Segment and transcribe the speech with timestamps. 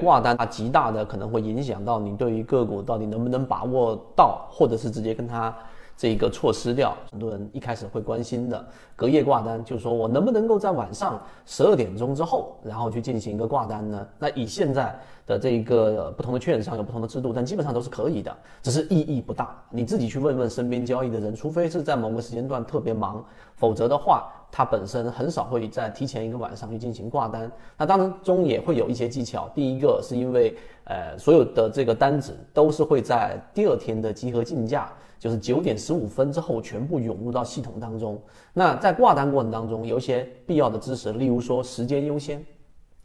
[0.00, 5.54] 挂单它极大的可能会影响到你对于个股到底能不能把握到，或者是直接跟它。
[6.00, 8.66] 这一个措施掉，很多人一开始会关心的
[8.96, 14.08] 隔夜挂单，就是说我能不能够在晚上十二点钟之后，然后去进行一个挂单呢？
[14.18, 19.54] 那以现在的这一个不同的券商有不同的制度，但基本上都是可以的，只是意义不大。
[19.68, 23.22] 你自己去问问身边交易的人，除非是在某个时间段特别忙，
[23.54, 27.52] 否则的话，他本身很少会在提前一个晚上去进行挂单。
[27.76, 34.90] 那当然中也会有一些技巧，第一个是因为呃所有的这个单子都是会在第二天的集合竞价。
[35.20, 38.20] 就是九点十五分之后全部涌入到系统当中。
[38.54, 42.42] 那在挂单过程当中，有一些必要的知识，例如说时间优先，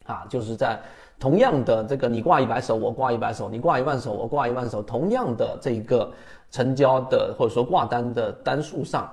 [0.05, 0.79] 啊，就是在
[1.19, 6.09] 同样的这个你挂一百手，我挂一百手，你挂一万手，我挂一万手，同样的这个
[6.49, 9.11] 成交的或者说挂单的单数上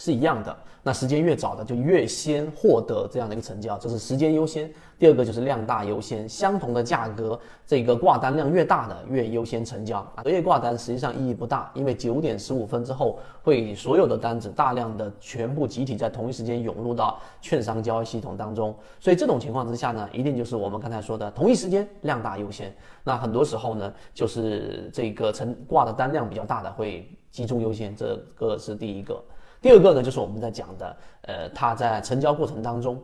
[0.00, 0.56] 是一样的。
[0.82, 4.72] 那时间越早的就越先获得这样的一个成交，这是时间优先。
[4.98, 10.22] 第二个就是量大优先，相同的价格，这个挂单量越大的越优先成交啊。
[10.24, 22.74] 隔夜挂单实际上意义不大，因为九点十五分之后会所有的单子大量的全部集体在同一时间涌入到券商交易系统当中，所以这种情况之下呢，一定就是我们刚才说的同一时间量大优先。
[23.04, 29.22] 那很多时候呢，就是这个成挂的单量比较大的会集中优先，这个是第一个。
[29.60, 33.00] 第二个呢，就是我们在讲的，呃，它在成交过程当中，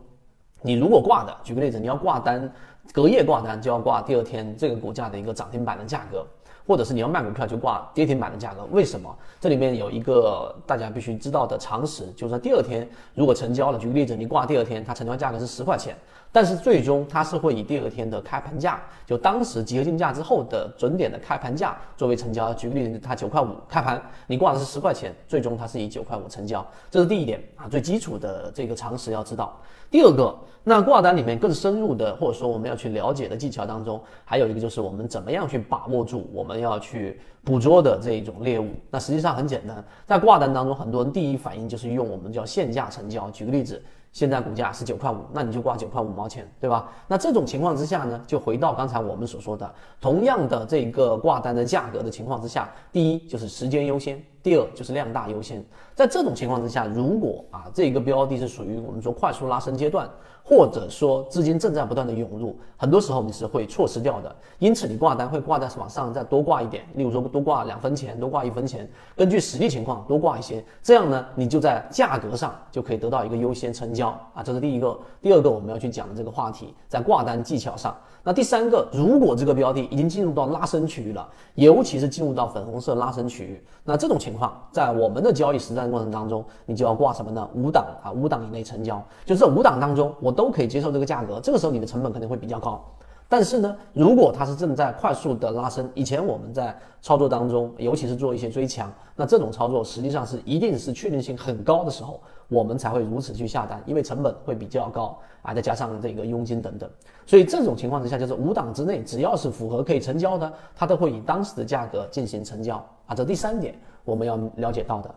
[0.62, 2.51] 你如果挂的，举个例子，你要挂单，
[2.93, 6.27] 隔夜挂单就要挂第二天这个股价的一个涨停板的价格，
[6.67, 8.64] 或者是你要卖股票就挂跌停板的价格。
[8.72, 9.14] 为什么？
[9.41, 15.97] 这里面有一个大家必须知道的常识，就是说第二天如果成交了，举个例子，你挂第二天，它成交价格是十块钱。
[16.33, 22.53] 但是最终它是会以第二天的开盘价，就当时集合竞价之后的准点的开盘价作为成交。
[22.53, 26.67] 举个例子，它九块五开盘，你挂的是十块钱，最终它是以九块五成交。
[26.91, 29.56] 这是第一点啊，最基础的这个常识要知道。
[29.89, 38.71] 第二个，那挂单里面更深入的，或者说我们要去了解的技巧当中，还有一个就是我们怎么样去把握住我们要去捕捉的这一种猎物。
[38.91, 43.31] 那实际上很简单，在挂单当中，很多人第一反应就是用我们叫限价成交。
[43.31, 43.83] 举个例子。
[44.12, 46.91] 现在股价是九块五，那你就挂九块五毛钱，对吧？
[47.06, 55.61] 那这种情况之下呢，就回到刚才我们所说的，同样的这个挂单的价格的情况之下，第一就是时间优先，第二就是量大优先。
[55.93, 60.09] 在这种情况之下，如果啊这个标的是属于我们说快速拉升阶段。
[60.49, 74.97] 或者说资金正在不断的涌入，很多时候你是会错失掉的，因此你挂单会挂在往上再多挂一点，例如说多挂两分钱，多挂一分钱，根据实际情况多挂一些，这样呢你就在价格上就可以得到一个优先成交啊，这是第一个。
[75.21, 77.93] 第二个我们要去讲的这个话题，在挂单技巧上。
[78.23, 87.48] 那第三个，如果这个标的已经进入到拉升区域了，尤其是进入到粉红色拉升区域，那这种情况在我们的交易实战过程当中，你就要挂什么呢？
[87.54, 92.84] 五档啊，五档以内成交，就这五档当中，我都可以接受这个价格，这个时候你的成本肯定会比较高。
[93.28, 106.88] 但是呢，如果它是正在快速的拉升，以前我们在操作当中，尤其是做一些追强，那这种操作实际上是一定是确定性很高的时候，我们才会如此去下单，因为成本会比较高啊，再加上这个佣金等等，
[107.26, 112.76] 所以这种情况之下，就是五档之内只要是符合可以成交的，它都会以当时的价格进行成交
[113.06, 113.14] 啊。
[113.16, 113.76] 这第三点
[114.06, 115.15] 我们要了解到的。